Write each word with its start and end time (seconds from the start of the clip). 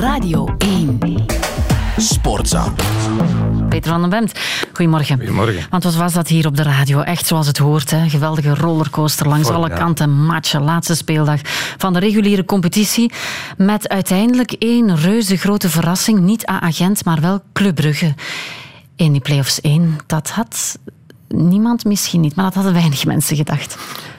Radio 0.00 0.54
1. 0.58 0.98
Sportza. 1.96 2.72
Peter 3.68 3.90
van 3.90 4.00
den 4.00 4.10
Bemt, 4.10 4.32
goedemorgen. 4.72 5.16
Goedemorgen. 5.16 5.66
Want 5.70 5.84
wat 5.84 5.94
was 5.94 6.12
dat 6.12 6.28
hier 6.28 6.46
op 6.46 6.56
de 6.56 6.62
radio? 6.62 7.00
Echt 7.00 7.26
zoals 7.26 7.46
het 7.46 7.58
hoort. 7.58 7.90
Hè? 7.90 8.08
Geweldige 8.08 8.54
rollercoaster 8.54 9.28
langs 9.28 9.48
alle 9.48 9.70
kanten. 9.70 10.24
Matchen, 10.24 10.62
laatste 10.62 10.94
speeldag 10.94 11.40
van 11.76 11.92
de 11.92 11.98
reguliere 11.98 12.44
competitie. 12.44 13.12
Met 13.56 13.88
uiteindelijk 13.88 14.52
één 14.52 14.96
reuze 14.96 15.36
grote 15.36 15.68
verrassing. 15.68 16.20
Niet 16.20 16.48
A-agent, 16.48 17.04
maar 17.04 17.20
wel 17.20 17.42
Club 17.52 17.74
Brugge. 17.74 18.14
In 18.96 19.12
die 19.12 19.20
play-offs 19.20 19.60
1. 19.60 19.98
Dat 20.06 20.30
had 20.30 20.78
niemand 21.28 21.84
misschien 21.84 22.20
niet, 22.20 22.34
maar 22.34 22.44
dat 22.44 22.54
hadden 22.54 22.72
weinig 22.72 23.04
mensen 23.04 23.36
gedacht. 23.36 23.76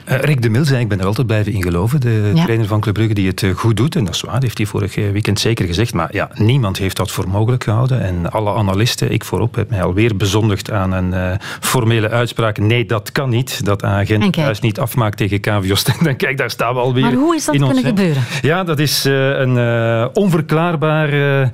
Uh, 0.09 0.17
Rick 0.17 0.41
de 0.41 0.49
Mil 0.49 0.65
zei, 0.65 0.81
ik 0.81 0.87
ben 0.87 0.99
er 0.99 1.05
altijd 1.05 1.27
blijven 1.27 1.53
in 1.53 1.61
geloven, 1.61 2.01
de 2.01 2.31
trainer 2.33 2.67
van 2.67 2.79
Club 2.79 2.93
Brugge 2.93 3.13
die 3.13 3.27
het 3.27 3.41
uh, 3.41 3.55
goed 3.55 3.77
doet. 3.77 3.95
En 3.95 4.05
dat 4.05 4.15
is 4.15 4.21
waar, 4.21 4.41
heeft 4.41 4.57
hij 4.57 4.67
vorig 4.67 4.97
eh, 4.97 5.11
weekend 5.11 5.39
zeker 5.39 5.65
gezegd. 5.65 5.93
Maar 5.93 6.09
ja, 6.11 6.29
niemand 6.33 6.77
heeft 6.77 6.97
dat 6.97 7.11
voor 7.11 7.29
mogelijk 7.29 7.63
gehouden. 7.63 8.01
En 8.01 8.31
alle 8.31 8.53
analisten, 8.53 9.11
ik 9.11 9.23
voorop, 9.23 9.55
heb 9.55 9.69
mij 9.69 9.83
alweer 9.83 10.15
bezondigd 10.15 10.71
aan 10.71 10.91
een 10.91 11.13
uh, 11.13 11.31
formele 11.59 12.09
uitspraak. 12.09 12.57
Nee, 12.57 12.85
dat 12.85 13.11
kan 13.11 13.29
niet. 13.29 13.65
Dat 13.65 13.83
agent 13.83 14.33
thuis 14.33 14.59
niet 14.59 14.79
afmaakt 14.79 15.17
tegen 15.17 15.39
KVO 15.39 15.75
Dan 16.03 16.15
Kijk, 16.15 16.37
daar 16.37 16.49
staan 16.49 16.73
we 16.73 16.79
alweer 16.79 17.03
Maar 17.03 17.13
hoe 17.13 17.35
is 17.35 17.45
dat 17.45 17.55
kunnen 17.55 17.75
ons, 17.75 17.85
gebeuren? 17.85 18.23
Ja, 18.41 18.63
dat 18.63 18.79
is 18.79 19.03
een 19.03 19.57
onverklaarbare 20.13 21.49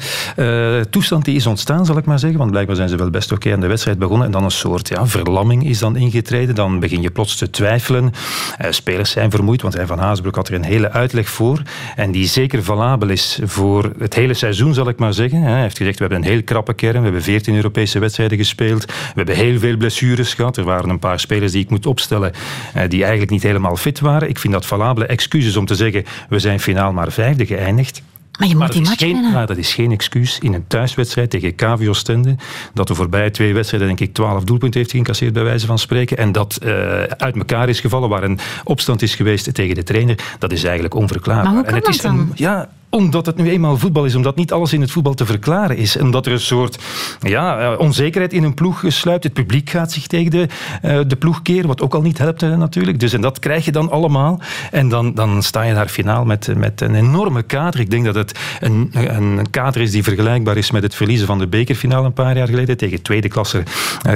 toestand 0.89 1.25
die 1.25 1.35
is 1.35 1.45
ontstaan, 1.45 1.85
zal 1.85 1.97
ik 1.97 2.05
maar 2.05 2.19
zeggen. 2.19 2.39
Want 2.39 2.51
blijkbaar 2.51 2.75
zijn 2.75 2.89
ze 2.89 2.95
wel 2.95 3.09
best 3.09 3.31
oké 3.31 3.53
aan 3.53 3.59
de 3.59 3.67
wedstrijd 3.67 3.99
begonnen. 3.99 4.25
En 4.25 4.31
dan 4.31 4.43
een 4.43 4.51
soort 4.51 4.87
ja, 4.87 5.07
verlamming 5.07 5.65
is 5.65 5.79
dan 5.79 5.95
ingetreden. 5.95 6.55
Dan 6.55 6.79
begin 6.79 7.01
je 7.01 7.11
plots 7.11 7.35
te 7.35 7.49
twijfelen. 7.49 8.13
Uh, 8.61 8.71
spelers 8.71 9.11
zijn 9.11 9.31
vermoeid, 9.31 9.61
want 9.61 9.73
hij 9.73 9.85
van 9.85 9.99
Haasbroek 9.99 10.35
had 10.35 10.47
er 10.47 10.53
een 10.53 10.63
hele 10.63 10.91
uitleg 10.91 11.29
voor. 11.29 11.61
En 11.95 12.11
die 12.11 12.27
zeker 12.27 12.63
valabel 12.63 13.09
is 13.09 13.39
voor 13.43 13.91
het 13.99 14.13
hele 14.13 14.33
seizoen, 14.33 14.73
zal 14.73 14.89
ik 14.89 14.99
maar 14.99 15.13
zeggen. 15.13 15.41
Hij 15.41 15.61
heeft 15.61 15.77
gezegd, 15.77 15.97
we 15.97 16.03
hebben 16.03 16.23
een 16.23 16.31
heel 16.31 16.43
krappe 16.43 16.73
kern. 16.73 16.97
We 16.97 17.03
hebben 17.03 17.21
14 17.21 17.55
Europese 17.55 17.99
wedstrijden 17.99 18.37
gespeeld. 18.37 18.85
We 18.85 18.93
hebben 19.15 19.35
heel 19.35 19.59
veel 19.59 19.77
blessures 19.77 20.33
gehad. 20.33 20.57
Er 20.57 20.63
waren 20.63 20.89
een 20.89 20.99
paar 20.99 21.19
spelers 21.19 21.51
die 21.51 21.63
ik 21.63 21.69
moet 21.69 21.85
opstellen 21.85 22.31
uh, 22.75 22.83
die 22.87 23.01
eigenlijk 23.01 23.31
niet 23.31 23.43
helemaal 23.43 23.75
fit 23.75 23.99
waren. 23.99 24.29
Ik 24.29 24.39
vind 24.39 24.53
dat 24.53 24.65
valabele 24.65 25.05
excuses 25.05 25.57
om 25.57 25.65
te 25.65 25.75
zeggen, 25.75 26.03
we 26.29 26.39
zijn 26.39 26.59
finaal 26.59 26.93
maar 26.93 27.11
vijfde 27.11 27.45
geëindigd. 27.45 28.01
Maar 28.37 28.47
je 28.47 28.55
moet 28.55 28.71
die 28.71 28.81
match 28.81 28.97
geen, 28.97 29.21
winnen. 29.21 29.47
dat 29.47 29.57
is 29.57 29.73
geen 29.73 29.91
excuus 29.91 30.39
in 30.39 30.53
een 30.53 30.67
thuiswedstrijd 30.67 31.29
tegen 31.29 31.55
KVO 31.55 31.93
Stende, 31.93 32.35
dat 32.73 32.87
de 32.87 32.95
voorbije 32.95 33.31
twee 33.31 33.53
wedstrijden 33.53 33.87
denk 33.87 33.99
ik 33.99 34.13
twaalf 34.13 34.43
doelpunten 34.43 34.79
heeft 34.79 34.91
geïncasseerd 34.91 35.33
bij 35.33 35.43
wijze 35.43 35.65
van 35.65 35.79
spreken, 35.79 36.17
en 36.17 36.31
dat 36.31 36.59
uh, 36.63 36.69
uit 37.03 37.35
elkaar 37.35 37.69
is 37.69 37.79
gevallen, 37.79 38.09
waar 38.09 38.23
een 38.23 38.39
opstand 38.63 39.01
is 39.01 39.15
geweest 39.15 39.53
tegen 39.53 39.75
de 39.75 39.83
trainer, 39.83 40.17
dat 40.39 40.51
is 40.51 40.63
eigenlijk 40.63 40.93
onverklaarbaar. 40.93 41.45
Maar 41.45 41.53
hoe 41.53 41.63
kan 41.63 41.71
en 41.71 41.75
het 41.75 41.85
dat 41.85 41.95
is 41.95 42.01
dan? 42.01 42.17
Een, 42.17 42.31
ja, 42.35 42.69
omdat 42.95 43.25
het 43.25 43.37
nu 43.37 43.49
eenmaal 43.49 43.77
voetbal 43.77 44.05
is, 44.05 44.15
omdat 44.15 44.35
niet 44.35 44.51
alles 44.51 44.73
in 44.73 44.81
het 44.81 44.91
voetbal 44.91 45.13
te 45.13 45.25
verklaren 45.25 45.77
is. 45.77 45.97
Omdat 45.97 46.25
er 46.25 46.31
een 46.31 46.39
soort 46.39 46.83
ja, 47.19 47.75
onzekerheid 47.75 48.33
in 48.33 48.43
een 48.43 48.53
ploeg 48.53 48.83
sluipt. 48.87 49.23
Het 49.23 49.33
publiek 49.33 49.69
gaat 49.69 49.91
zich 49.91 50.07
tegen 50.07 50.31
de, 50.31 50.47
uh, 50.83 50.99
de 51.07 51.15
ploeg 51.15 51.41
keren, 51.41 51.67
wat 51.67 51.81
ook 51.81 51.93
al 51.93 52.01
niet 52.01 52.17
helpt 52.17 52.41
natuurlijk. 52.41 52.99
Dus 52.99 53.13
en 53.13 53.21
dat 53.21 53.39
krijg 53.39 53.65
je 53.65 53.71
dan 53.71 53.91
allemaal. 53.91 54.39
En 54.71 54.89
dan, 54.89 55.13
dan 55.13 55.43
sta 55.43 55.61
je 55.61 55.73
daar 55.73 55.87
finaal 55.87 56.25
met, 56.25 56.57
met 56.57 56.81
een 56.81 56.95
enorme 56.95 57.43
kader. 57.43 57.79
Ik 57.79 57.89
denk 57.89 58.05
dat 58.05 58.15
het 58.15 58.39
een, 58.59 58.89
een 58.93 59.49
kader 59.49 59.81
is 59.81 59.91
die 59.91 60.03
vergelijkbaar 60.03 60.57
is 60.57 60.71
met 60.71 60.83
het 60.83 60.95
verliezen 60.95 61.27
van 61.27 61.39
de 61.39 61.47
bekerfinale 61.47 62.05
een 62.05 62.13
paar 62.13 62.37
jaar 62.37 62.47
geleden 62.47 62.77
tegen 62.77 63.01
tweede 63.01 63.27
klasse 63.27 63.63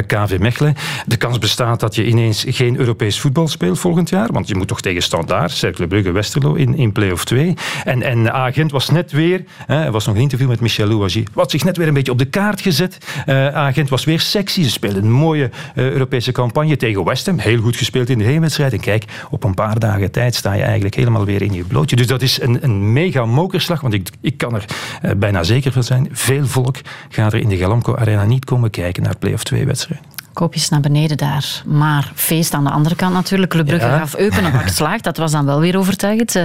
KV 0.07 0.37
Mechelen. 0.39 0.75
De 1.05 1.17
kans 1.17 1.39
bestaat 1.39 1.79
dat 1.79 1.95
je 1.95 2.05
ineens 2.05 2.45
geen 2.47 2.77
Europees 2.77 3.19
voetbal 3.19 3.47
speelt 3.47 3.79
volgend 3.79 4.09
jaar, 4.09 4.29
want 4.31 4.47
je 4.47 4.55
moet 4.55 4.67
toch 4.67 4.81
tegen 4.81 5.01
Standaard, 5.01 5.51
Cercle 5.51 5.87
Brugge, 5.87 6.11
Westerlo 6.11 6.53
in, 6.53 6.75
in 6.75 6.91
play-off 6.91 7.25
2. 7.25 7.53
En, 7.83 8.01
en 8.01 8.33
Agent 8.33 8.68
was 8.71 8.89
net 8.89 9.11
weer, 9.11 9.43
hè, 9.65 9.83
er 9.83 9.91
was 9.91 10.05
nog 10.05 10.15
een 10.15 10.21
interview 10.21 10.47
met 10.47 10.59
Michel 10.59 10.87
Louagie, 10.87 11.27
wat 11.33 11.51
zich 11.51 11.63
net 11.63 11.77
weer 11.77 11.87
een 11.87 11.93
beetje 11.93 12.11
op 12.11 12.17
de 12.17 12.25
kaart 12.25 12.61
gezet. 12.61 12.97
Uh, 13.27 13.47
Agent 13.47 13.89
was 13.89 14.05
weer 14.05 14.19
sexy, 14.19 14.63
ze 14.63 14.69
speelden 14.69 15.03
een 15.03 15.11
mooie 15.11 15.49
uh, 15.75 15.91
Europese 15.91 16.31
campagne 16.31 16.77
tegen 16.77 17.03
West 17.03 17.25
Ham, 17.25 17.39
heel 17.39 17.61
goed 17.61 17.75
gespeeld 17.75 18.09
in 18.09 18.17
de 18.17 18.23
heenwedstrijd. 18.23 18.73
En 18.73 18.79
kijk, 18.79 19.05
op 19.29 19.43
een 19.43 19.53
paar 19.53 19.79
dagen 19.79 20.11
tijd 20.11 20.35
sta 20.35 20.53
je 20.53 20.63
eigenlijk 20.63 20.95
helemaal 20.95 21.25
weer 21.25 21.41
in 21.41 21.53
je 21.53 21.63
blootje. 21.63 21.95
Dus 21.95 22.07
dat 22.07 22.21
is 22.21 22.41
een, 22.41 22.63
een 22.63 22.93
mega 22.93 23.25
mokerslag, 23.25 23.81
want 23.81 23.93
ik, 23.93 24.09
ik 24.21 24.37
kan 24.37 24.55
er 24.55 24.65
uh, 25.05 25.11
bijna 25.17 25.43
zeker 25.43 25.71
van 25.71 25.83
zijn, 25.83 26.07
veel 26.11 26.45
volk 26.45 26.75
gaat 27.09 27.33
er 27.33 27.39
in 27.39 27.49
de 27.49 27.57
Galamco 27.57 27.95
Arena 27.95 28.25
niet 28.25 28.45
komen 28.45 28.69
kijken 28.69 29.03
naar 29.03 29.17
play-off 29.17 29.43
2 29.43 29.65
wedstrijden 29.65 30.18
koopjes 30.39 30.69
naar 30.69 30.79
beneden 30.79 31.17
daar. 31.17 31.61
Maar 31.65 32.11
feest 32.15 32.53
aan 32.53 32.63
de 32.63 32.69
andere 32.69 32.95
kant 32.95 33.13
natuurlijk. 33.13 33.51
Club 33.51 33.65
Brugge 33.65 33.87
ja. 33.87 33.97
gaf 33.97 34.15
Eupen 34.15 34.45
een 34.45 34.69
slaag. 34.69 35.01
Dat 35.01 35.17
was 35.17 35.31
dan 35.31 35.45
wel 35.45 35.59
weer 35.59 35.77
overtuigend. 35.77 36.37
7-0. 36.37 36.39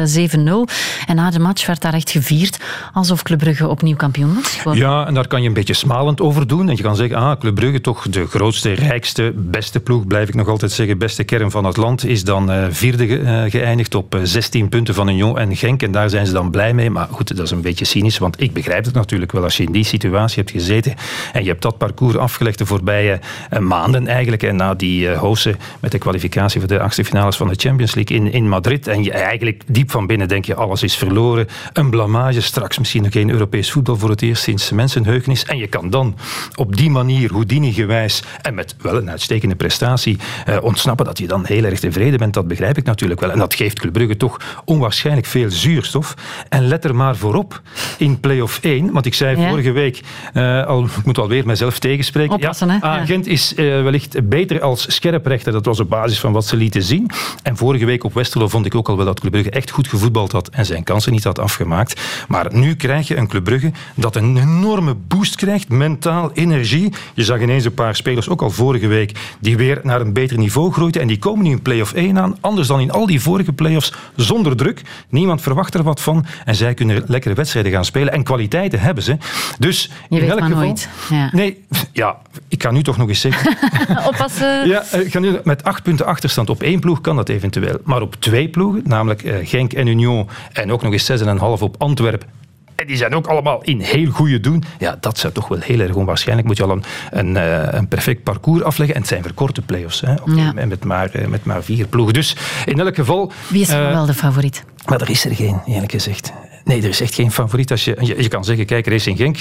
En 1.07 1.17
na 1.17 1.31
de 1.31 1.39
match 1.39 1.67
werd 1.67 1.81
daar 1.81 1.95
echt 1.95 2.11
gevierd 2.11 2.59
alsof 2.93 3.23
Club 3.23 3.39
Brugge 3.39 3.69
opnieuw 3.69 3.97
kampioen 3.97 4.39
was. 4.65 4.77
Ja, 4.77 5.07
en 5.07 5.15
daar 5.15 5.27
kan 5.27 5.43
je 5.43 5.49
een 5.49 5.55
beetje 5.55 5.75
smalend 5.75 6.21
over 6.21 6.47
doen. 6.47 6.69
En 6.69 6.77
je 6.77 6.83
kan 6.83 6.97
zeggen, 6.97 7.17
ah, 7.17 7.39
Club 7.39 7.55
Brugge 7.55 7.81
toch 7.81 8.09
de 8.09 8.27
grootste, 8.27 8.73
rijkste, 8.73 9.33
beste 9.37 9.81
ploeg, 9.81 10.07
blijf 10.07 10.29
ik 10.29 10.35
nog 10.35 10.49
altijd 10.49 10.73
zeggen, 10.73 10.99
beste 10.99 11.25
kern 11.25 11.51
van 11.51 11.65
het 11.65 11.77
land, 11.77 12.05
is 12.05 12.25
dan 12.25 12.51
uh, 12.51 12.65
vierde 12.71 13.07
ge, 13.07 13.19
uh, 13.19 13.43
geëindigd 13.51 13.95
op 13.95 14.15
uh, 14.15 14.21
16 14.25 14.69
punten 14.69 14.95
van 14.95 15.09
Union 15.09 15.39
en 15.39 15.57
Genk. 15.57 15.83
En 15.83 15.93
daar 15.93 16.11
zijn 16.11 16.27
ze 16.27 16.33
dan 16.33 16.51
blij 16.51 16.75
mee. 16.75 16.91
Maar 16.91 17.09
goed, 17.11 17.37
dat 17.37 17.47
is 17.47 17.51
een 17.51 17.61
beetje 17.61 17.85
cynisch, 17.85 18.19
want 18.19 18.41
ik 18.41 18.53
begrijp 18.53 18.85
het 18.85 18.95
natuurlijk 18.95 19.33
wel. 19.33 19.43
Als 19.43 19.57
je 19.57 19.63
in 19.63 19.73
die 19.73 19.85
situatie 19.85 20.37
hebt 20.37 20.51
gezeten 20.51 20.95
en 21.33 21.43
je 21.43 21.49
hebt 21.49 21.63
dat 21.63 21.79
parcours 21.79 22.17
afgelegd 22.17 22.59
de 22.59 22.67
voorbije 22.67 23.21
maanden, 23.61 23.84
eigenlijk. 23.93 24.43
En 24.43 24.57
na 24.57 24.75
die 24.75 25.09
uh, 25.09 25.33
met 25.81 25.91
de 25.91 25.99
kwalificatie 25.99 26.61
voor 26.61 26.69
de 26.69 26.81
achtste 26.81 27.05
finales 27.05 27.37
van 27.37 27.49
de 27.49 27.55
Champions 27.57 27.95
League 27.95 28.17
in, 28.17 28.33
in 28.33 28.49
Madrid. 28.49 28.87
En 28.87 29.03
je, 29.03 29.13
eigenlijk 29.13 29.63
diep 29.67 29.91
van 29.91 30.07
binnen 30.07 30.29
denk 30.29 30.45
je, 30.45 30.55
alles 30.55 30.83
is 30.83 30.97
verloren. 30.97 31.47
Een 31.73 31.91
blamage, 31.91 32.41
straks 32.41 32.79
misschien 32.79 33.03
nog 33.03 33.13
geen 33.13 33.31
Europees 33.31 33.71
voetbal 33.71 33.97
voor 33.97 34.11
het 34.11 34.23
eerst 34.23 34.43
sinds 34.43 34.71
mensenheugenis. 34.71 35.45
En 35.45 35.59
je 35.59 35.67
kan 35.67 35.91
dan 35.91 36.17
op 36.55 36.77
die 36.77 36.91
manier, 36.91 37.31
Houdini-gewijs, 37.33 38.23
en 38.43 38.55
met 38.55 38.77
wel 38.81 38.97
een 38.97 39.11
uitstekende 39.11 39.55
prestatie, 39.55 40.19
uh, 40.49 40.57
ontsnappen 40.63 41.07
dat 41.07 41.19
je 41.19 41.27
dan 41.27 41.45
heel 41.45 41.65
erg 41.65 41.81
tevreden 41.81 42.19
bent. 42.19 42.35
Dat 42.35 42.49
begrijp 42.49 42.77
ik 42.77 42.85
natuurlijk 42.85 43.21
wel. 43.21 43.31
En 43.31 43.39
dat 43.39 43.55
geeft 43.55 43.79
Club 43.79 43.93
Brugge 43.93 44.17
toch 44.17 44.63
onwaarschijnlijk 44.65 45.27
veel 45.27 45.51
zuurstof. 45.51 46.15
En 46.49 46.69
let 46.69 46.85
er 46.85 46.95
maar 46.95 47.17
voorop 47.17 47.63
in 47.99 48.21
play-off 48.21 48.59
1. 48.63 48.93
Want 48.93 49.07
ik 49.07 49.15
zei 49.15 49.41
ja. 49.41 49.49
vorige 49.49 49.73
week, 49.73 50.01
uh, 50.35 50.67
al, 50.67 50.85
ik 50.85 51.05
moet 51.05 51.19
alweer 51.19 51.47
mezelf 51.47 51.79
tegenspreken. 51.79 52.35
Oppassen, 52.35 52.69
ja? 52.69 52.81
Agent 52.81 53.27
is 53.27 53.55
wellicht 53.83 54.29
beter 54.29 54.61
als 54.61 54.95
scherprechter. 54.95 55.53
Dat 55.53 55.65
was 55.65 55.81
op 55.81 55.89
basis 55.89 56.21
van 56.21 56.33
wat 56.33 56.47
ze 56.47 56.57
lieten 56.57 56.83
zien. 56.83 57.11
En 57.43 57.57
vorige 57.57 57.85
week 57.85 58.05
op 58.05 58.15
Westerlo 58.15 58.49
vond 58.49 58.67
ik 58.67 58.75
ook 58.75 58.89
al 58.89 58.97
wel 58.97 59.07
dat 59.07 59.21
Club 59.21 59.33
Brugge 59.33 59.51
echt 59.51 59.71
goed 59.71 59.89
gevoetbald 59.89 60.33
had 60.33 60.49
en 60.49 60.67
zijn 60.67 60.83
kansen 60.83 61.13
niet 61.13 61.25
had 61.25 61.39
afgemaakt. 61.39 62.01
Maar 62.29 62.47
nu 62.55 62.75
krijg 62.77 63.09
je 63.09 63.17
een 63.17 63.29
Club 63.29 63.45
Brugge 63.45 63.73
dat 63.95 64.17
een 64.17 64.37
enorme 64.37 64.95
boost 64.95 65.37
krijgt, 65.37 65.69
mentaal, 65.69 66.31
energie. 66.33 66.93
Je 67.15 67.25
zag 67.25 67.41
ineens 67.41 67.65
een 67.65 67.75
paar 67.75 67.97
spelers, 67.97 68.29
ook 68.29 68.43
al 68.43 68.51
vorige 68.51 68.87
week, 68.87 69.37
die 69.41 69.57
weer 69.57 69.81
naar 69.83 70.01
een 70.01 70.13
beter 70.13 70.39
niveau 70.39 70.73
groeiden. 70.73 71.01
En 71.01 71.09
die 71.09 71.19
komen 71.19 71.45
nu 71.45 71.51
in 71.51 71.63
play-off 71.63 71.93
1 71.93 72.19
aan, 72.19 72.37
anders 72.41 72.69
dan 72.69 72.81
in 72.81 72.91
al 72.91 73.07
die 73.07 73.21
vorige 73.21 73.53
play-offs, 73.53 73.93
zonder 74.17 74.57
druk. 74.57 74.83
Niemand 75.09 75.43
verwacht 75.43 75.75
er 75.75 75.83
wat 75.83 76.01
van. 76.01 76.27
En 76.45 76.55
zij 76.55 76.75
kunnen 76.75 77.05
lekkere 77.07 77.35
wedstrijden 77.35 77.73
gaan 77.73 77.85
spelen. 77.85 78.13
En 78.13 78.23
kwaliteiten 78.23 78.81
hebben 78.81 79.03
ze. 79.03 79.17
Dus 79.59 79.91
Je 80.09 80.15
in 80.15 80.21
weet 80.21 80.31
elk 80.31 80.41
maar 80.41 80.49
geval... 80.49 80.65
nooit. 80.65 80.89
Ja. 81.11 81.29
Nee, 81.33 81.65
ja, 81.93 82.17
ik 82.49 82.63
ga 82.63 82.71
nu 82.71 82.83
toch 82.83 82.97
nog 82.97 83.09
eens 83.09 83.21
zeggen... 83.21 83.54
Oppassen. 84.09 84.69
Ja, 84.69 84.85
nu, 85.13 85.39
met 85.45 85.65
acht 85.65 85.83
punten 85.83 86.07
achterstand 86.07 86.51
op 86.51 86.63
één 86.63 86.81
ploeg 86.81 87.01
kan 87.01 87.17
dat 87.17 87.29
eventueel. 87.29 87.79
Maar 87.85 88.01
op 88.03 88.15
twee 88.15 88.49
ploegen, 88.49 88.83
namelijk 88.85 89.23
uh, 89.23 89.35
Genk 89.43 89.73
en 89.73 89.87
Union 89.87 90.29
en 90.53 90.73
ook 90.73 90.83
nog 90.83 90.93
eens 90.93 91.11
6,5 91.23 91.27
op 91.61 91.75
Antwerpen. 91.79 92.29
En 92.75 92.87
die 92.87 92.97
zijn 92.97 93.15
ook 93.15 93.27
allemaal 93.27 93.63
in 93.63 93.81
heel 93.81 94.11
goede 94.11 94.41
doen. 94.41 94.65
Ja, 94.79 94.97
dat 95.01 95.19
zou 95.19 95.33
toch 95.33 95.49
wel 95.49 95.59
heel 95.59 95.81
erg 95.81 95.95
onwaarschijnlijk. 95.95 96.49
Moet 96.49 96.57
je 96.57 96.63
al 96.63 96.71
een, 96.71 96.85
een, 97.11 97.35
uh, 97.35 97.63
een 97.71 97.89
perfect 97.89 98.23
parcours 98.23 98.63
afleggen. 98.63 98.95
En 98.95 99.01
het 99.01 99.11
zijn 99.11 99.23
verkorte 99.23 99.63
play-offs. 99.63 100.01
Hè, 100.01 100.15
Ja. 100.25 100.53
met, 100.53 100.85
maar, 100.85 101.11
met 101.29 101.45
maar 101.45 101.63
vier 101.63 101.87
ploegen. 101.87 102.15
Dus 102.15 102.37
in 102.65 102.81
elk 102.81 102.95
geval... 102.95 103.33
Wie 103.49 103.61
is 103.61 103.69
eh, 103.69 103.93
wel 103.93 104.07
de 104.07 104.15
favoriet? 104.15 104.65
maar 104.89 105.01
er 105.01 105.11
is 105.11 105.25
er 105.25 105.35
geen, 105.35 105.61
eerlijk 105.67 105.93
gezegd. 105.93 106.33
Nee, 106.65 106.83
er 106.83 106.89
is 106.89 107.01
echt 107.01 107.15
geen 107.15 107.31
favoriet. 107.31 107.71
Als 107.71 107.85
je, 107.85 107.97
je, 108.01 108.29
kan 108.29 108.45
zeggen, 108.45 108.67
kijk, 108.67 108.87
Racing 108.87 109.17
Genk 109.17 109.37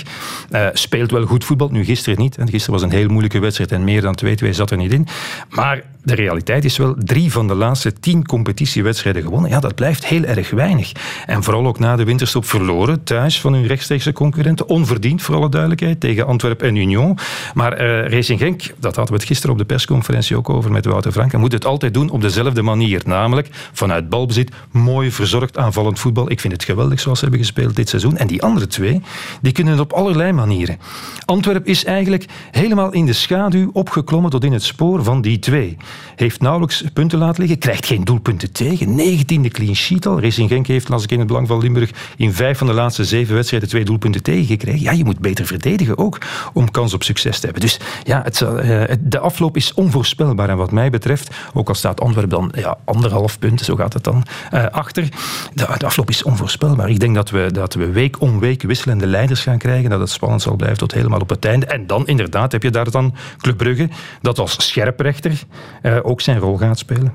uh, 0.52 0.68
speelt 0.74 1.12
wel 1.12 1.26
goed 1.26 1.44
voetbal. 1.44 1.70
Nu 1.70 1.86
gisteren 1.86 2.20
niet. 2.20 2.38
En 2.38 2.50
gisteren 2.50 2.80
was 2.80 2.90
een 2.90 2.98
heel 2.98 3.08
moeilijke 3.08 3.40
wedstrijd 3.40 3.72
en 3.72 3.84
meer 3.84 4.02
dan 4.02 4.18
2-2 4.46 4.50
zat 4.50 4.72
er 4.72 4.78
niet 4.78 4.92
in. 4.92 5.08
Maar 5.50 5.84
de 6.04 6.16
realiteit 6.16 6.66
is 6.66 6.78
wel, 6.78 6.96
drie 6.98 7.32
van 7.32 7.48
de 7.48 7.56
laatste 7.56 7.94
tien 7.94 8.26
competitiewedstrijden 8.26 9.22
gewonnen. 9.22 9.50
Ja, 9.50 9.60
dat 9.60 9.76
blijft 9.76 10.06
heel 10.06 10.24
erg 10.24 10.50
weinig. 10.50 10.92
En 11.26 11.44
vooral 11.44 11.66
ook 11.66 11.80
na 11.80 11.96
de 11.96 12.04
winterstop 12.04 12.46
verloren, 12.46 13.04
thuis 13.04 13.42
van 13.42 13.54
hun 13.54 13.68
rechtstreekse 13.68 14.14
concurrenten. 14.14 14.68
Onverdiend, 14.68 15.22
voor 15.22 15.36
alle 15.36 15.50
duidelijkheid, 15.50 16.00
tegen 16.00 16.26
Antwerpen 16.26 16.68
en 16.68 16.76
Union. 16.76 17.18
Maar 17.54 17.82
uh, 17.82 18.08
Racing 18.08 18.40
Genk, 18.40 18.62
dat 18.62 18.96
hadden 18.96 19.14
we 19.14 19.20
het 19.20 19.24
gisteren 19.24 19.52
op 19.52 19.58
de 19.58 19.66
persconferentie 19.66 20.38
ook 20.38 20.50
over 20.50 20.72
met 20.72 20.86
Wouter 20.86 21.12
Frank, 21.12 21.38
moet 21.38 21.52
het 21.52 21.66
altijd 21.66 21.94
doen 21.94 22.10
op 22.10 22.22
dezelfde 22.22 22.62
manier. 22.62 23.02
Namelijk 23.06 23.48
vanuit 23.74 24.10
balbezit, 24.10 24.52
mooi 24.72 25.12
verzorgd 25.12 25.58
aanvallend 25.58 26.00
voetbal. 26.00 26.32
Ik 26.32 26.40
vind 26.40 26.54
het 26.54 26.64
geweldig 26.64 27.00
zoals 27.00 27.20
ze 27.20 27.26
hebben 27.26 27.44
gespeeld 27.44 27.76
dit 27.76 27.90
seizoen. 27.90 28.18
En 28.18 28.28
die 28.28 28.44
andere 28.44 28.68
twee, 28.68 29.02
die 29.42 29.52
kunnen 29.52 29.74
het 29.74 29.82
op 29.82 29.94
allerlei 29.94 30.32
manieren. 30.32 30.78
Antwerpen 31.26 31.72
is 31.72 31.86
eigenlijk 31.86 32.26
helemaal 32.52 32.92
in 32.92 33.06
de 33.06 33.14
schaduw 33.14 33.70
opgeklommen 33.74 34.32
tot 34.32 34.44
in 34.44 34.54
het 34.54 34.64
spoor 34.64 35.04
van 35.04 35.22
die 35.22 35.40
twee. 35.40 35.78
Heeft 36.16 36.42
nauwelijks 36.42 36.84
punten 36.94 37.20
laten 37.20 37.40
liggen, 37.40 37.60
krijgt 37.60 37.86
geen 37.86 38.04
doelpunten 38.04 38.52
tegen. 38.52 39.00
19e 39.00 39.52
clean 39.52 39.76
sheet 39.76 40.06
al. 40.06 40.22
Racing 40.22 40.50
Genk 40.50 40.68
heeft, 40.68 40.90
las 40.90 41.04
ik 41.04 41.12
in 41.12 41.20
het 41.20 41.28
belang 41.28 41.48
van 41.48 41.60
Limburg, 41.60 41.92
in 42.18 42.34
vijf 42.34 42.58
van 42.58 42.68
de 42.68 42.74
laatste 42.74 43.06
zeven 43.06 43.36
wedstrijden 43.36 43.70
twee 43.70 43.86
doelpunten 43.86 44.24
tegengekregen. 44.24 44.82
Ja, 44.82 44.92
je 44.92 45.04
moet 45.04 45.20
beter 45.20 45.46
verdedigen 45.46 45.98
ook 45.98 46.18
om 46.54 46.72
kans 46.72 46.94
op 46.94 47.04
succes 47.04 47.40
te 47.40 47.46
hebben. 47.46 47.62
Dus 47.62 47.80
ja, 48.04 48.22
het, 48.24 48.42
uh, 48.42 48.84
de 49.00 49.20
afloop 49.20 49.58
is 49.58 49.74
onvoorspelbaar. 49.74 50.50
En 50.50 50.58
wat 50.58 50.72
mij 50.72 50.90
betreft, 50.90 51.36
ook 51.54 51.68
al 51.68 51.76
staat 51.76 52.02
Antwerpen 52.02 52.30
dan 52.30 52.52
ja, 52.56 52.78
anderhalf 52.86 53.40
punt, 53.40 53.62
zo 53.62 53.76
gaat 53.76 53.94
het 53.94 54.04
dan, 54.04 54.26
uh, 54.54 54.66
achter. 54.66 55.10
De, 55.54 55.66
de, 55.78 55.86
afloop 55.86 56.10
is 56.10 56.24
onvoorspelbaar. 56.24 56.90
Ik 56.90 57.00
denk 57.00 57.16
dat 57.16 57.30
we, 57.30 57.50
dat 57.52 57.74
we 57.74 57.92
week 57.92 58.22
om 58.22 58.40
week 58.40 58.62
wisselende 58.62 59.08
leiders 59.08 59.42
gaan 59.42 59.58
krijgen, 59.58 59.90
dat 59.90 60.00
het 60.00 60.10
spannend 60.10 60.42
zal 60.42 60.56
blijven 60.56 60.78
tot 60.78 60.94
helemaal 60.94 61.20
op 61.20 61.30
het 61.30 61.46
einde. 61.46 61.66
En 61.66 61.88
dan 61.88 62.08
inderdaad 62.08 62.52
heb 62.52 62.64
je 62.64 62.70
daar 62.70 62.92
dan 62.92 63.16
Club 63.38 63.58
Brugge, 63.58 63.90
dat 64.22 64.40
als 64.40 64.68
scherprechter 64.68 65.44
uh, 65.84 65.98
ook 66.02 66.22
zijn 66.22 66.40
rol 66.40 66.58
gaat 66.58 66.78
spelen. 66.78 67.14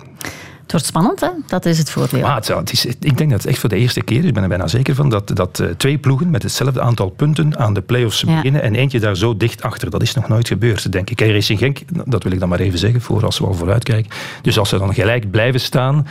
Het 0.62 0.76
wordt 0.76 0.86
spannend, 0.86 1.20
hè? 1.20 1.28
Dat 1.46 1.64
is 1.64 1.78
het 1.78 1.90
voordeel. 1.90 2.20
Maar 2.20 2.36
het, 2.36 2.72
is, 2.72 2.86
ik 2.86 3.16
denk 3.16 3.30
dat 3.30 3.42
het 3.42 3.46
echt 3.46 3.58
voor 3.58 3.68
de 3.68 3.76
eerste 3.76 4.02
keer 4.02 4.18
is, 4.18 4.24
ik 4.24 4.34
ben 4.34 4.42
er 4.42 4.48
bijna 4.48 4.66
zeker 4.66 4.94
van, 4.94 5.08
dat, 5.08 5.36
dat 5.36 5.58
uh, 5.58 5.68
twee 5.76 5.98
ploegen 5.98 6.30
met 6.30 6.42
hetzelfde 6.42 6.80
aantal 6.80 7.08
punten 7.08 7.58
aan 7.58 7.74
de 7.74 7.80
play-offs 7.80 8.20
ja. 8.20 8.34
beginnen 8.34 8.62
en 8.62 8.74
eentje 8.74 9.00
daar 9.00 9.16
zo 9.16 9.36
dicht 9.36 9.62
achter. 9.62 9.90
Dat 9.90 10.02
is 10.02 10.14
nog 10.14 10.28
nooit 10.28 10.48
gebeurd, 10.48 10.92
denk 10.92 11.10
ik. 11.10 11.20
En 11.20 11.32
Racing 11.32 11.58
Genk, 11.58 11.78
dat 12.04 12.22
wil 12.22 12.32
ik 12.32 12.40
dan 12.40 12.48
maar 12.48 12.60
even 12.60 12.78
zeggen, 12.78 13.00
voor 13.00 13.24
als 13.24 13.38
we 13.38 13.46
al 13.46 13.54
vooruitkijken. 13.54 14.10
Dus 14.42 14.58
als 14.58 14.68
ze 14.68 14.78
dan 14.78 14.94
gelijk 14.94 15.30
blijven 15.30 15.60
staan, 15.60 16.06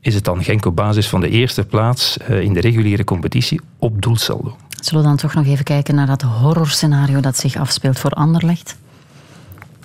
is 0.00 0.14
het 0.14 0.24
dan 0.24 0.44
Genk 0.44 0.64
op 0.64 0.76
basis 0.76 1.08
van 1.08 1.20
de 1.20 1.28
eerste 1.28 1.64
plaats 1.64 2.16
uh, 2.30 2.40
in 2.40 2.52
de 2.52 2.60
reguliere 2.60 3.04
competitie 3.04 3.60
op 3.78 4.02
doelsaldo. 4.02 4.56
Zullen 4.80 5.02
we 5.02 5.08
dan 5.08 5.16
toch 5.16 5.34
nog 5.34 5.46
even 5.46 5.64
kijken 5.64 5.94
naar 5.94 6.06
dat 6.06 6.22
horrorscenario 6.22 7.20
dat 7.20 7.36
zich 7.36 7.56
afspeelt 7.56 7.98
voor 7.98 8.10
Anderlecht? 8.10 8.76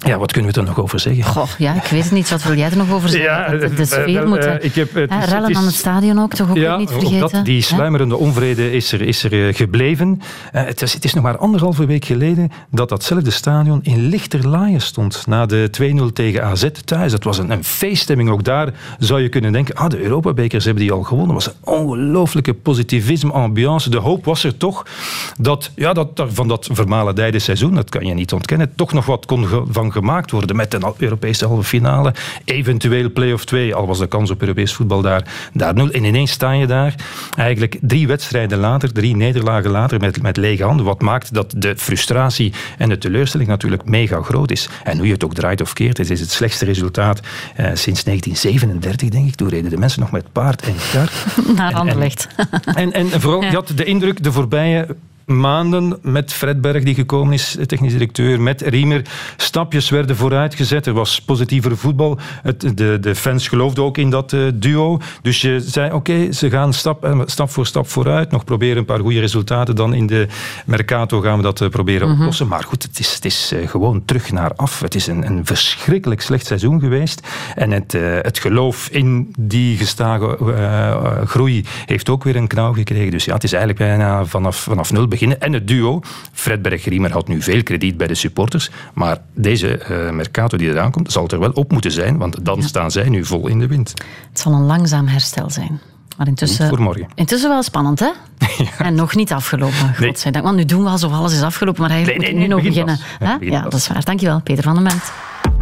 Ja, 0.06 0.18
wat 0.18 0.32
kunnen 0.32 0.54
we 0.54 0.60
er 0.60 0.66
nog 0.66 0.80
over 0.80 1.00
zeggen? 1.00 1.24
Goh, 1.24 1.50
ja, 1.58 1.74
ik 1.74 1.84
weet 1.84 2.04
het 2.04 2.12
niet. 2.12 2.30
Wat 2.30 2.44
wil 2.44 2.56
jij 2.56 2.70
er 2.70 2.78
nog 2.78 2.92
over 2.92 3.10
zeggen? 3.10 3.32
Ja, 3.32 3.50
de, 3.50 3.74
de 3.74 3.86
sfeer 3.86 4.28
moet... 4.28 4.46
Uh, 4.46 4.54
ik 4.60 4.76
heb, 4.76 4.94
het 4.94 5.12
is, 5.12 5.30
rellen 5.30 5.56
aan 5.56 5.66
het 5.66 5.74
stadion 5.74 6.20
ook, 6.20 6.34
toch 6.34 6.50
ook 6.50 6.56
ja, 6.56 6.78
niet 6.78 6.92
vergeten? 6.92 7.20
Dat, 7.20 7.46
die 7.46 7.62
sluimerende 7.62 8.18
onvrede 8.18 8.72
is 8.72 8.92
er, 8.92 9.02
is 9.02 9.24
er 9.24 9.54
gebleven. 9.54 10.22
Uh, 10.56 10.64
het, 10.66 10.82
is, 10.82 10.94
het 10.94 11.04
is 11.04 11.14
nog 11.14 11.24
maar 11.24 11.38
anderhalve 11.38 11.86
week 11.86 12.06
geleden 12.06 12.52
dat 12.70 12.90
datzelfde 12.90 13.32
stadion 13.32 13.80
in 13.84 14.08
lichterlaaien 14.08 14.82
stond 14.82 15.28
na 15.28 15.46
de 15.46 15.70
2-0 16.10 16.14
tegen 16.14 16.44
AZ 16.44 16.68
thuis. 16.86 17.12
Dat 17.12 17.24
was 17.24 17.38
een, 17.38 17.52
een 17.52 17.64
feeststemming. 17.64 18.30
Ook 18.30 18.44
daar 18.44 18.74
zou 19.00 19.22
je 19.22 19.30
kunnen 19.30 19.52
denken, 19.52 19.76
ah, 19.76 19.90
de 19.90 20.02
Europabekers 20.02 20.66
hebben 20.66 20.84
die 20.84 20.92
al 20.92 21.04
gewonnen. 21.04 21.36
Dat 21.36 21.46
was 21.46 21.54
een 21.56 21.74
ongelooflijke 21.74 22.54
positivisme, 22.54 23.32
ambiance. 23.32 23.90
De 23.90 23.98
hoop 23.98 24.26
was 24.26 24.44
er 24.44 24.58
toch 24.58 24.86
dat, 25.38 25.72
ja, 25.76 25.94
dat 25.94 26.24
van 26.28 26.48
dat 26.48 26.70
vermalendijde 26.72 27.40
seizoen, 27.40 27.76
dat 27.76 27.90
kan 27.90 28.06
je 28.06 28.14
niet 28.14 28.34
ontkennen, 28.34 28.76
toch 28.76 28.94
nog 28.94 29.06
wat 29.06 29.26
kon 29.26 29.48
van 29.70 29.92
gemaakt 29.94 30.32
worden 30.32 30.56
met 30.56 30.74
een 30.74 30.94
Europese 30.98 31.46
halve 31.46 31.64
finale, 31.64 32.14
eventueel 32.46 33.12
play-off 33.12 33.46
2, 33.46 33.76
al 33.76 33.88
was 33.88 34.00
de 34.00 34.08
kans 34.08 34.32
op 34.32 34.42
Europees 34.42 34.74
voetbal 34.74 35.02
daar, 35.02 35.50
daar 35.54 35.74
nul. 35.74 35.92
En 35.92 36.04
ineens 36.04 36.32
sta 36.32 36.52
je 36.52 36.68
daar, 36.68 36.96
eigenlijk 37.36 37.78
drie 37.82 38.08
wedstrijden 38.08 38.58
later, 38.58 38.94
drie 38.94 39.16
nederlagen 39.16 39.72
later 39.72 40.00
met, 40.00 40.22
met 40.22 40.38
lege 40.38 40.64
handen, 40.64 40.86
wat 40.86 41.02
maakt 41.02 41.34
dat 41.34 41.54
de 41.58 41.78
frustratie 41.78 42.54
en 42.78 42.90
de 42.90 42.98
teleurstelling 42.98 43.50
natuurlijk 43.50 43.86
mega 43.86 44.22
groot 44.22 44.52
is. 44.52 44.70
En 44.84 44.98
hoe 44.98 45.08
je 45.08 45.14
het 45.14 45.24
ook 45.24 45.34
draait 45.34 45.62
of 45.62 45.74
keert, 45.74 45.98
het 45.98 46.10
is 46.10 46.20
het 46.20 46.32
slechtste 46.32 46.66
resultaat 46.66 47.20
eh, 47.20 47.66
sinds 47.66 48.04
1937, 48.04 49.10
denk 49.10 49.28
ik. 49.28 49.36
Toen 49.36 49.50
reden 49.50 49.70
de 49.70 49.78
mensen 49.78 50.00
nog 50.00 50.12
met 50.12 50.32
paard 50.32 50.62
en 50.62 50.76
kar. 50.92 51.12
Naar 51.56 51.74
Anderlecht. 51.74 52.28
En, 52.36 52.76
en, 52.76 52.94
en, 52.94 53.12
en 53.12 53.22
vooral, 53.22 53.44
je 53.52 53.56
had 53.56 53.72
de 53.76 53.84
indruk 53.84 54.24
de 54.24 54.32
voorbije 54.32 54.88
maanden 55.26 56.00
met 56.02 56.34
Fred 56.34 56.62
Berg, 56.62 56.84
die 56.84 56.96
gekomen 56.96 57.34
is, 57.34 57.58
technisch 57.66 57.92
directeur, 57.92 58.42
met 58.42 58.62
Riemer. 58.62 59.02
Stapjes 59.38 59.90
werden 59.90 60.16
vooruitgezet. 60.16 60.86
Er 60.86 60.94
was 60.94 61.22
positiever 61.22 61.78
voetbal. 61.78 62.20
Het, 62.42 62.78
de, 62.78 62.98
de 63.02 63.16
fans 63.16 63.48
geloofden 63.48 63.84
ook 63.84 63.98
in 63.98 64.10
dat 64.10 64.32
uh, 64.32 64.48
duo. 64.54 65.00
Dus 65.22 65.42
je 65.42 65.60
zei, 65.60 65.92
oké, 65.92 66.32
ze 66.32 66.50
gaan 66.50 66.74
stap, 66.74 67.06
eh, 67.06 67.20
stap 67.26 67.50
voor 67.50 67.66
stap 67.66 67.90
vooruit. 67.90 68.32
Nog 68.32 68.44
proberen 68.44 68.78
een 68.78 68.86
paar 68.86 69.00
goede 69.00 69.20
resultaten. 69.20 69.76
Dan 69.76 69.94
in 69.94 70.08
de 70.08 70.28
Mercato 70.66 71.22
gaan 71.22 71.38
we 71.38 71.44
dat 71.44 71.62
uh, 71.62 71.70
proberen 71.70 72.08
mm 72.08 72.12
oplossen. 72.14 72.48
Maar 72.48 72.64
goed, 72.64 72.84
het 72.84 73.00
is, 73.00 73.14
het 73.14 73.26
is 73.26 73.54
gewoon 73.66 74.06
terug 74.06 74.32
naar 74.32 74.54
af. 74.56 74.80
Het 74.80 74.96
is 74.96 75.08
een, 75.08 75.26
een 75.26 75.46
verschrikkelijk 75.46 76.22
slecht 76.22 76.46
seizoen 76.46 76.80
geweest. 76.80 77.28
En 77.56 77.72
het, 77.72 77.92
het 78.22 78.40
geloof 78.40 78.90
in 78.90 79.34
die 79.40 79.78
gestage 79.78 80.38
groei 81.26 81.66
heeft 81.86 82.10
ook 82.10 82.24
weer 82.24 82.36
een 82.36 82.48
knauw 82.48 82.74
gekregen. 82.74 83.12
Dus 83.12 83.26
ja, 83.26 83.34
het 83.34 83.44
is 83.44 83.54
eigenlijk 83.54 83.86
bijna 83.86 84.26
vanaf, 84.26 84.58
vanaf 84.58 84.92
nul 84.92 85.08
beginnen. 85.14 85.42
En 85.42 85.54
het 85.54 85.68
duo, 85.68 86.02
Fred 86.32 86.62
Berg-Riemer 86.62 87.12
had 87.12 87.28
nu 87.28 87.42
veel 87.42 87.64
krediet 87.64 87.98
bij 87.98 88.08
de 88.08 88.16
supporters, 88.16 88.70
maar 88.94 89.18
deze 89.34 89.80
uh, 89.92 90.12
Mercato 90.12 90.58
die 90.58 90.70
eraan 90.70 90.92
komt, 90.92 91.12
zal 91.12 91.28
er 91.28 91.40
wel 91.40 91.52
op 91.52 91.72
moeten 91.72 91.92
zijn, 91.92 92.18
want 92.18 92.46
dan 92.46 92.64
staan 92.64 92.92
zij 92.92 93.10
nu 93.10 93.26
vol 93.26 93.48
in 93.48 93.60
de 93.60 93.68
wind. 93.68 93.94
Het 94.30 94.40
zal 94.40 94.54
een 94.54 94.66
langzaam 94.66 95.08
herstel 95.08 95.50
zijn. 95.50 95.80
Maar 96.18 96.28
intussen, 96.28 96.68
voor 96.68 96.82
morgen. 96.82 97.08
intussen 97.16 97.50
wel 97.50 97.64
spannend, 97.64 98.00
hè? 98.00 98.12
ja. 98.64 98.78
En 98.78 98.96
nog 98.96 99.16
niet 99.16 99.32
afgelopen, 99.32 99.94
nee. 100.00 100.10
godzijdank. 100.10 100.46
Want 100.46 100.58
nu 100.58 100.66
doen 100.66 100.84
we 100.84 100.90
alsof 100.90 101.12
alles 101.12 101.34
is 101.34 101.42
afgelopen, 101.42 101.82
maar 101.82 101.92
eigenlijk 101.92 102.22
nee, 102.22 102.32
moet 102.32 102.42
nu 102.42 102.48
nog 102.48 102.62
beginnen. 102.64 103.00
Ja, 103.20 103.38
ja, 103.40 103.62
dat 103.62 103.74
is 103.74 103.88
waar. 103.88 104.04
Dankjewel, 104.04 104.42
Peter 104.42 104.64
van 104.64 104.74
den 104.74 104.84
Ment. 104.84 105.12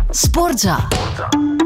Sportza. 0.10 0.88
Sportza. 0.90 1.61